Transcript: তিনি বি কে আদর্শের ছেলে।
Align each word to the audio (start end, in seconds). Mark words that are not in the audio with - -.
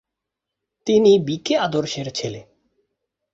তিনি 0.87 1.11
বি 1.19 1.35
কে 1.37 1.53
আদর্শের 1.57 2.07
ছেলে। 2.11 2.41